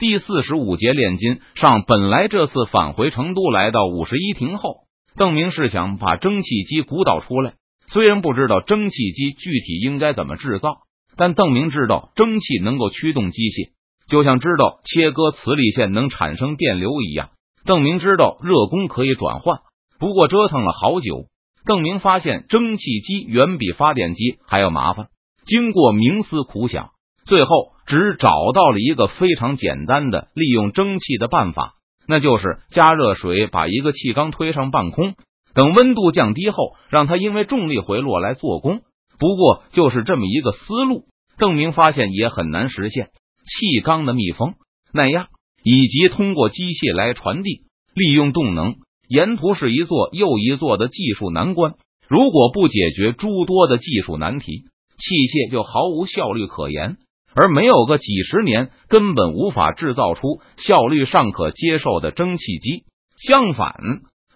[0.00, 4.76] 第四十五节炼金上，本来这次返回成都，来到五十一亭后，
[5.14, 7.52] 邓明是想把蒸汽机鼓捣出来。
[7.88, 10.78] 虽然不知道蒸汽机具体应该怎么制造，
[11.18, 13.72] 但邓明知道蒸汽能够驱动机械，
[14.08, 17.28] 就像知道切割磁力线能产生电流一样。
[17.66, 19.58] 邓明知道热功可以转换，
[19.98, 21.26] 不过折腾了好久，
[21.66, 25.08] 邓明发现蒸汽机远比发电机还要麻烦。
[25.44, 26.88] 经过冥思苦想。
[27.26, 31.74] 最后只找到了一个非常简单的利用蒸汽的办法，
[32.06, 35.16] 那就是加热水，把一个气缸推上半空，
[35.54, 38.82] 等温度降低后，让它因为重力回落来做功。
[39.18, 43.08] 不过就是这么一个思路，邓明发现也很难实现。
[43.44, 44.54] 气缸的密封、
[44.92, 45.26] 耐压
[45.64, 48.76] 以及通过机械来传递、利用动能，
[49.08, 51.74] 沿途是一座又一座的技术难关。
[52.08, 54.62] 如果不解决诸多的技术难题，
[54.96, 56.98] 器械就毫无效率可言。
[57.34, 62.84] 而没有个几十年，根本无法制造出效率尚可接受的蒸汽机。
[63.16, 63.74] 相反，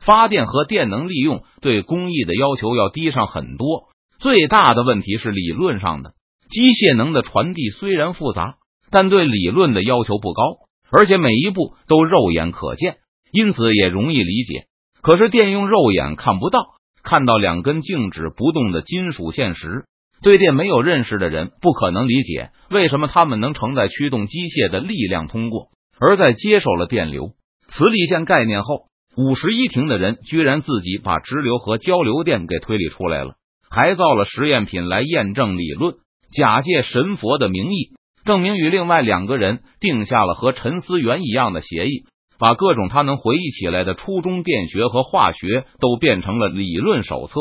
[0.01, 3.89] 发电和电能利用对工艺的要求要低上很多。
[4.19, 6.13] 最大的问题是理论上的
[6.49, 8.57] 机械能的传递虽然复杂，
[8.91, 10.43] 但对理论的要求不高，
[10.91, 12.97] 而且每一步都肉眼可见，
[13.33, 14.67] 因此也容易理解。
[15.03, 16.61] 可是电用肉眼看不到，
[17.03, 19.85] 看到两根静止不动的金属线时。
[20.25, 25.69] 对电没有认识的人不可能理解为什么他们能承载驱动机械的力量通过，
[26.01, 27.33] 而在接受了电流、
[27.69, 28.87] 磁力线概念后，
[29.19, 33.35] 五十一亭的人居然自己把直流和交流电给推理出来了，
[33.69, 35.97] 还造了实验品来验证理论，
[36.35, 37.91] 假借神佛的名义，
[38.25, 42.05] 证明与另外两个人定下了和陈思源一样的协议，
[42.39, 47.35] 把各种他能回忆起来的初中电学和化学都变成了理论手册。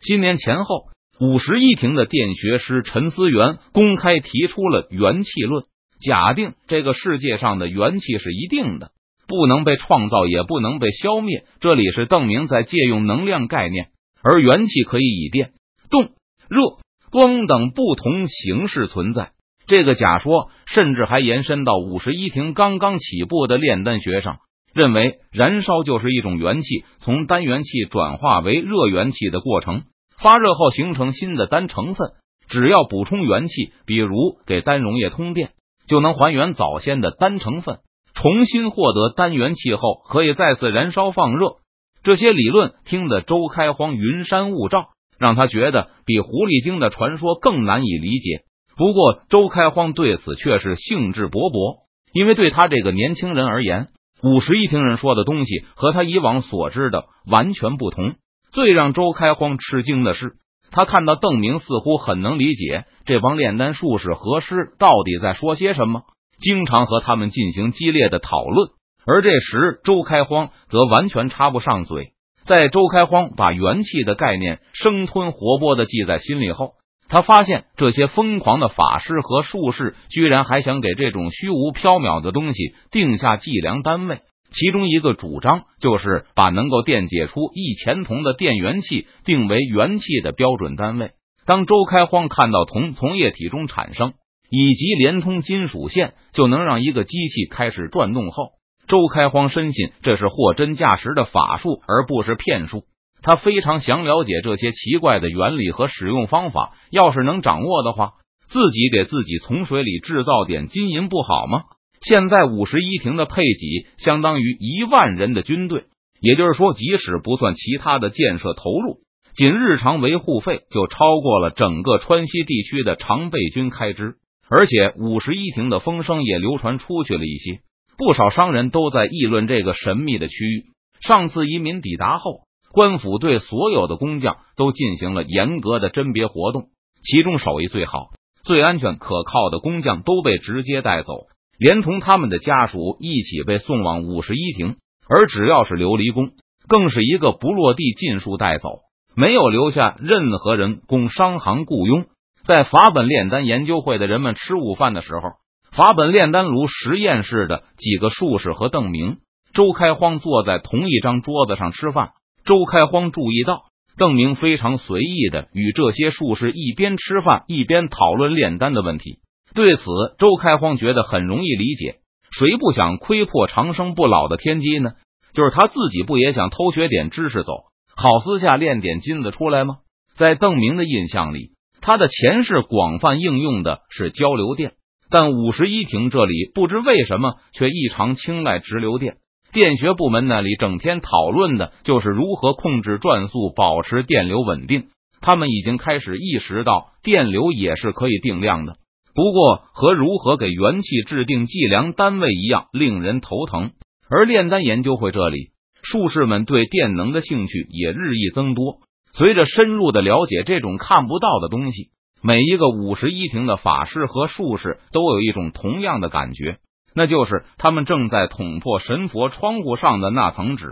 [0.00, 0.86] 今年前后。
[1.20, 5.64] 五十一亭的电学师陈思源公开提出了元气论，
[6.00, 8.92] 假定这个世界上的元气是一定的，
[9.28, 11.44] 不能被创造，也不能被消灭。
[11.60, 13.88] 这里是邓明在借用能量概念，
[14.22, 15.50] 而元气可以以电、
[15.90, 16.04] 动、
[16.48, 16.78] 热、
[17.10, 19.32] 光等不同形式存在。
[19.66, 24.38] 这个假说甚至还延伸到五十一亭刚刚起步的炼丹学上，
[24.72, 29.82] 认为燃烧就是一种元气从单元气转化为热元气的过程。
[30.22, 32.10] 发热后形成新的单成分，
[32.48, 35.50] 只要补充元气，比如给单溶液通电，
[35.86, 37.78] 就能还原早先的单成分，
[38.14, 41.56] 重新获得单元气后可以再次燃烧放热。
[42.02, 44.88] 这些理论听得周开荒云山雾罩，
[45.18, 48.42] 让他觉得比狐狸精的传说更难以理解。
[48.76, 51.80] 不过周开荒对此却是兴致勃勃，
[52.12, 53.88] 因为对他这个年轻人而言，
[54.22, 58.14] 五十一听人说的东西和他以往所知的完全不同。
[58.52, 60.34] 最让周开荒吃惊的是，
[60.70, 66.02] 他看到邓明似乎很能理解这帮炼丹术士和师到底在说些什么，
[66.40, 68.70] 经常和他们进行激烈的讨论。
[69.06, 72.12] 而这时，周开荒则完全插不上嘴。
[72.44, 76.72] 在周开荒把元气的概念生吞活剥的记在心里后，
[77.08, 84.20] 他发现这些疯狂的法师和术士居然还想给这种虚无缥缈的东西定下计量单位。
[84.52, 91.12] 其中一个主张就是把能够电解出一钱铜的电元器定为元气的标准单位。
[91.46, 94.12] 当周开荒看到铜从液体中产生，
[94.50, 98.50] 以及连通金属线就能让一个机器开始转动后，
[98.86, 102.84] 周开荒深信这是货真价实的法术，而不是骗术。
[103.22, 106.72] 他非常想了解这些奇怪的原理和使用方法。
[106.90, 108.12] 要是能掌握的话，
[108.48, 111.62] 自己给自己从水里制造点金银不好吗？
[112.00, 115.84] 现在五十一亭的配给相当于一万人的军队，
[116.20, 119.00] 也就是说，即使不算其他的建设投入，
[119.34, 124.14] 仅日常维护费就超过了整个川西地区的常备军开支。
[124.48, 127.60] 而且五十一亭的风声也流传出去了一些，
[127.96, 130.64] 不少商人都在议论这个神秘的区域。
[131.00, 132.40] 上次移民抵达后，
[132.72, 136.70] 官府对所有的工匠都进行了严格的甄别活动，
[137.04, 138.08] 其中手艺最好、
[138.42, 141.26] 最安全、可靠的工匠都被直接带走。
[141.60, 144.76] 连同他们的家属一起被送往五十一亭，
[145.06, 146.30] 而只要是琉璃宫，
[146.66, 148.78] 更是一个不落地尽数带走，
[149.14, 152.06] 没有留下任何人供商行雇佣。
[152.44, 155.32] 在法本炼丹研究会的人们吃午饭的时候，
[155.70, 159.18] 法本炼丹炉实验室的几个术士和邓明、
[159.52, 162.12] 周开荒坐在同一张桌子上吃饭。
[162.42, 163.64] 周开荒注意到，
[163.98, 169.18] 邓明非常随意的与这些术士一边吃饭一边讨论炼丹的问题。
[169.54, 169.84] 对此，
[170.18, 171.96] 周开荒觉得很容易理解。
[172.30, 174.92] 谁不想窥破长生不老的天机呢？
[175.32, 177.52] 就是他自己不也想偷学点知识，走
[177.96, 179.78] 好私下练点金子出来吗？
[180.14, 184.72] 在邓明的印象里，他的前世广泛应用的是交流电，
[185.10, 189.16] 但五十一亭这里不知为什么却异常青睐直流电。
[189.52, 194.86] 电学部门那里整天讨论的就是如何控制转速，保持电流稳定。
[195.20, 198.74] 他们已经开始意识到，电流也是可以定量的。
[199.20, 203.72] 不过，和如何给元气制定计量单位一样，令人头疼。
[204.08, 205.50] 而炼丹研究会这里，
[205.82, 208.78] 术士们对电能的兴趣也日益增多。
[209.12, 211.90] 随着深入的了解这种看不到的东西，
[212.22, 216.56] 每一个五十一庭的法师和术士都有一种同样的感觉。
[216.94, 220.66] 那就是他们正在捅破神佛窗户上的那层纸，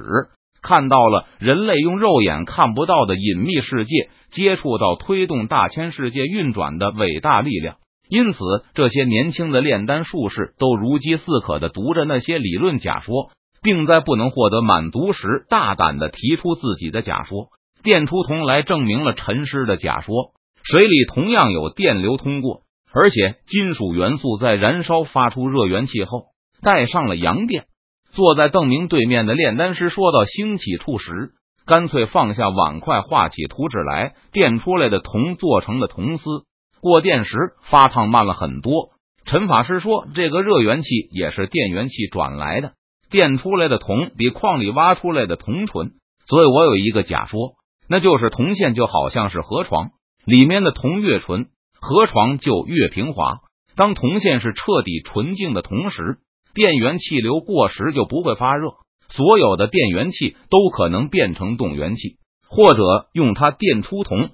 [0.63, 7.77] 看到了人类用肉眼看不到的隐秘世界，接触到推动大千世界运转的伟大力量。
[8.09, 8.39] 因此，
[8.75, 13.31] 这些年轻的炼丹术士都如饥似渴的读着那些理论假说，
[13.63, 17.49] 并在不能获得满足时，大胆的提出自己的假说。
[17.83, 20.33] 电出铜来证明了陈师的假说，
[20.63, 22.63] 水里同样有电流通过。
[22.93, 26.29] 而且，金属元素在燃烧发出热元气后，
[26.63, 27.67] 带上了阳电。
[28.13, 31.33] 坐在邓明对面的炼丹师说到兴起处时，
[31.67, 34.15] 干脆放下碗筷，画起图纸来。
[34.33, 36.25] 电出来的铜做成的铜丝，
[36.81, 38.91] 过电时发烫慢了很多。
[39.25, 42.73] 陈法师说，这个热元气也是电元气转来的，
[43.11, 45.93] 电出来的铜比矿里挖出来的铜纯。
[46.27, 47.53] 所以我有一个假说，
[47.89, 49.91] 那就是铜线就好像是河床，
[50.25, 51.47] 里面的铜越纯。
[51.81, 53.39] 河床就越平滑。
[53.77, 56.19] 当铜线是彻底纯净的同时，
[56.53, 58.71] 电源气流过时就不会发热。
[59.09, 62.17] 所有的电源气都可能变成动源气，
[62.49, 64.31] 或者用它电出铜。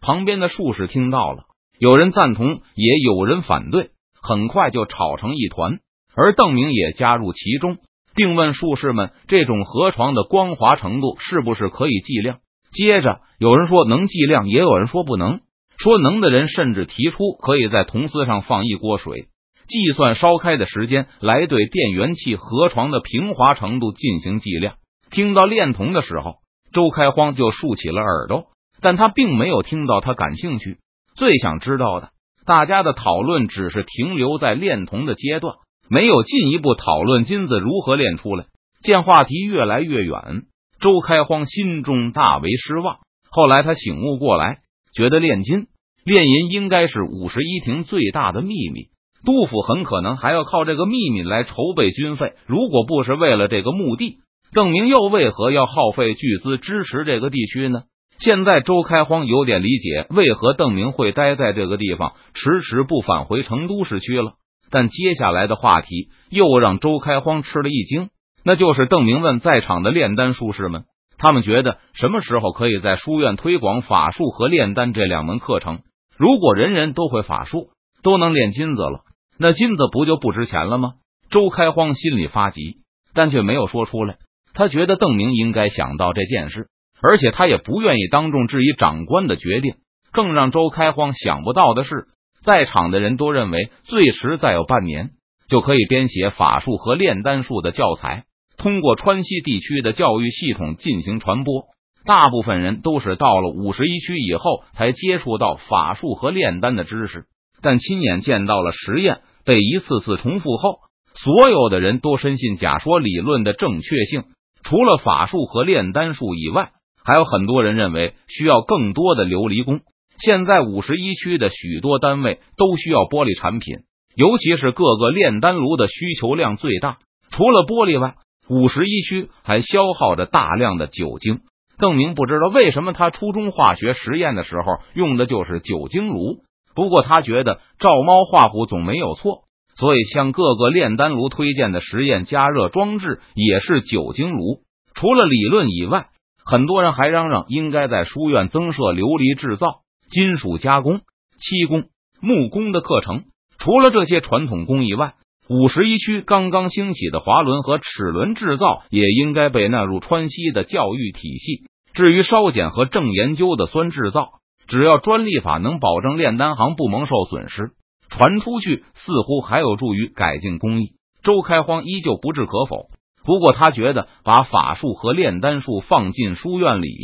[0.00, 1.44] 旁边的术士听到了，
[1.78, 3.90] 有人赞同，也有人反对，
[4.20, 5.78] 很快就吵成一团。
[6.14, 7.76] 而邓明也加入其中，
[8.16, 12.38] 并问术士们：这种河床的光滑程度是不是可以计量？
[12.72, 15.40] 接着有人说能计量，也有人说不能。
[15.78, 19.28] 说能的人甚至提出，可以在铜丝上放一锅水，
[19.68, 24.74] 计算烧开的时间，来对电源器河床的平滑程度进行计量。
[25.12, 26.38] 听到炼铜的时候，
[26.72, 28.46] 周开荒就竖起了耳朵，
[28.82, 30.78] 但他并没有听到他感兴趣。
[31.18, 32.10] 最想知道的，
[32.46, 35.56] 大家的讨论只是停留在炼铜的阶段，
[35.90, 38.46] 没有进一步讨论金子如何炼出来。
[38.82, 40.44] 见话题越来越远，
[40.80, 42.98] 周开荒心中大为失望。
[43.30, 44.58] 后来他醒悟过来。
[44.94, 45.66] 觉得炼金、
[46.02, 48.86] 炼银应该是五十一亭最大的秘密，
[49.24, 52.32] 杜甫很可能还要靠这个秘密来筹备军费。
[52.46, 54.16] 如果不是为了这个目的，
[54.54, 57.82] 邓明又为何要耗费巨资支持这个地区呢？
[58.18, 64.32] 现在周开荒有点理解为何邓明会待在这个地方，迟迟不返回成都市区了。
[64.70, 68.10] 但接下来的话题又让周开荒吃了一惊，
[68.44, 70.84] 那就是邓明问在场的炼丹术士们。
[71.16, 75.80] 他们觉得什么时候可以在书院推广法术和炼丹这两门课程？
[76.16, 77.70] 如果人人都会法术，
[78.02, 79.00] 都能炼金子了，
[79.38, 80.94] 那金子不就不值钱了吗？
[81.30, 82.78] 周开荒心里发急，
[83.14, 84.16] 但却没有说出来。
[84.54, 86.68] 他觉得邓明应该想到这件事，
[87.02, 89.74] 而且他也不愿意当众质疑长官的决定。
[90.12, 92.06] 更让周开荒想不到的是，
[92.42, 95.10] 在场的人都认为最迟再有半年
[95.48, 98.24] 就可以编写法术和炼丹术的教材。
[98.56, 101.66] 通过川西地区的教育系统进行传播，
[102.04, 107.26] 大部分人都是到了五十一区以后才接触到法术和炼丹的知识。
[107.60, 110.78] 但亲眼见到了实验被一次次重复后，
[111.14, 114.24] 所有的人都深信假说理论的正确性。
[114.64, 116.72] 除了法术和炼丹术以外，
[117.08, 119.80] 还有很多人认为需要更多的琉璃工。
[120.18, 123.76] 现在五十一区的许多单位都需要玻璃产品，
[124.14, 126.98] 尤其是各个炼丹炉的需求量最大。
[127.30, 128.16] 除了玻璃外，
[128.50, 131.40] 五十一区还消耗着大量的酒精。
[131.78, 136.40] 邓明不知道为什么他初中化学实验的时候用的就是酒精炉。
[136.74, 139.44] 不过他觉得照猫画虎总没有错，
[139.76, 144.58] 所以向各个炼丹炉推荐的实验加热装置也是酒精炉。
[144.94, 146.08] 除了理论以外，
[146.50, 151.02] 很多人还嚷嚷应该在书院增设琉璃制造、金属加工、
[151.36, 151.84] 漆工、
[152.22, 153.24] 木工的课程。
[153.58, 155.12] 除了这些传统工艺外，
[155.50, 161.66] 五十一区刚刚兴起的滑轮和齿轮制造也应该被纳入川西的教育体系。
[161.92, 167.72] 至于烧碱和正研究的酸制造，只要专利法能保证炼丹行不蒙受损失，
[168.08, 170.92] 传出去似乎还有助于改进工艺。
[171.22, 172.86] 周开荒依旧不置可否，
[173.28, 176.96] 不过他觉得把法术和炼丹术放进书院里，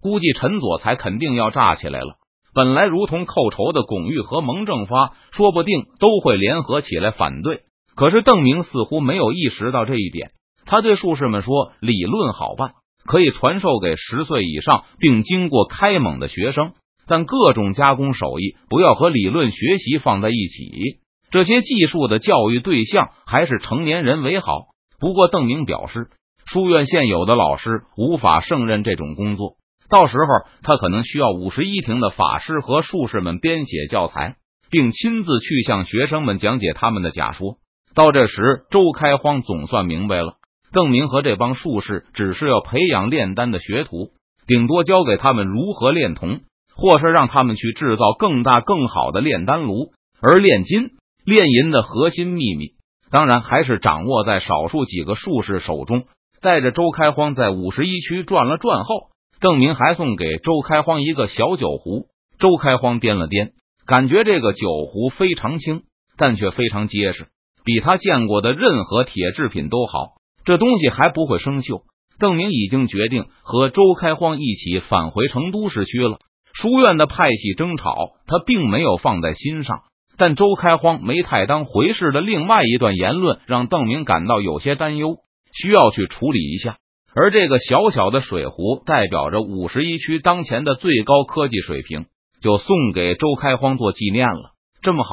[0.00, 2.14] 估计陈佐才肯定要炸起来了。
[2.54, 7.64] 本来如同寇仇的巩玉和蒙正发，说不定都会联合起来反对。
[7.94, 10.30] 可是邓明似乎没有意识到这一点，
[10.64, 12.72] 他对术士们说：“理论好办，
[13.04, 16.72] 可以传授给十岁以上并经过开蒙的学生，
[17.06, 21.02] 但各种加工手艺不要和理论学习放在一起。
[21.30, 24.68] 这些技术的教育对象还是成年人为好。
[25.00, 26.08] 不过，邓明表示，
[26.44, 29.54] 书院现有的老师无法胜任这种工作，
[29.88, 30.26] 到时候
[30.62, 34.36] 他可能需要五十一庭的法师和术士们编写教材，
[34.70, 37.58] 并亲自去向学生们讲解他们的假说。
[37.94, 40.34] 到这时，周开荒总算明白了，
[40.72, 44.10] 邓明和这帮术士只是要培养炼丹的学徒，
[44.46, 46.40] 顶多教给他们如何炼铜，
[46.74, 50.90] 或是让他们去制造更大更好的炼丹炉，而炼金。
[51.24, 52.72] 炼银的核心秘密，
[53.10, 56.04] 当然还是掌握在少数几个术士手中。
[56.40, 59.08] 带着周开荒在五十一区转了转后，
[59.40, 62.06] 邓明还送给周开荒一个小酒壶。
[62.38, 63.50] 周开荒掂了掂，
[63.84, 65.82] 感觉这个酒壶非常轻，
[66.16, 67.26] 但却非常结实，
[67.64, 70.12] 比他见过的任何铁制品都好。
[70.44, 71.82] 这东西还不会生锈。
[72.20, 76.18] 邓明已经决定和周开荒一起返回成都市区了。
[76.52, 77.94] 书院的派系争吵，
[78.26, 79.82] 他并没有放在心上。
[80.18, 85.18] 但周开荒没太当回事的另外一段言论，让邓明感到有些担忧，
[85.52, 86.76] 需要去处理一下。
[87.14, 92.06] 而这个小小的水壶，代表着五十一区当前的最高科技水平，
[92.42, 94.50] 就送给周开荒做纪念了。
[94.82, 95.10] 这么好，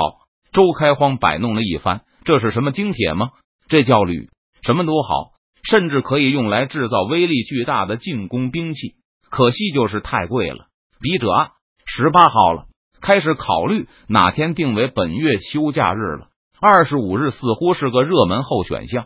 [0.51, 3.29] 周开荒摆弄了一番，这是什么精铁吗？
[3.69, 4.29] 这叫铝，
[4.63, 5.31] 什么都好，
[5.63, 8.95] 甚至可以用来制造威力巨大的进攻兵器。
[9.29, 10.65] 可惜就是太贵了。
[10.99, 11.49] 笔者啊，
[11.85, 12.65] 十八号了。
[13.05, 16.29] 开始考虑哪天定为本月休假日了。
[16.59, 19.05] 二十五日似乎是个热门候选项。